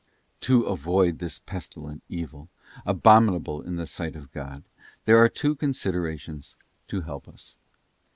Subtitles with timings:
[0.39, 2.49] To avoid this pestilent evil,
[2.87, 4.63] abominable in the sight of God,
[5.05, 6.55] there are two considerations
[6.87, 7.55] to help us.